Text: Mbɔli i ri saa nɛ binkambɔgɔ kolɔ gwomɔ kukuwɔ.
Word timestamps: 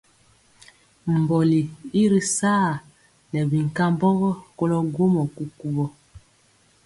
Mbɔli 1.19 1.61
i 1.99 2.01
ri 2.11 2.21
saa 2.37 2.69
nɛ 3.31 3.39
binkambɔgɔ 3.49 4.29
kolɔ 4.57 4.77
gwomɔ 4.93 5.21
kukuwɔ. 5.35 5.85